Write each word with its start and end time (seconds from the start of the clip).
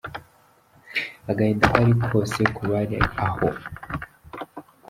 Agahinda 1.31 1.65
kari 1.73 1.93
kose 2.05 2.41
ku 2.55 2.61
bari 2.71 2.95
aho. 3.25 3.47